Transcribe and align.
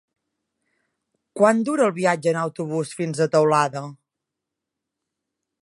Quant 1.41 1.61
dura 1.67 1.85
el 1.89 1.93
viatge 1.99 2.33
en 2.33 2.41
autobús 2.45 2.97
fins 3.03 3.21
a 3.27 3.31
Teulada? 3.37 3.87